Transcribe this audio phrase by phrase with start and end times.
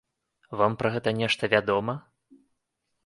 [0.61, 1.93] Вам пра гэта нешта вядома?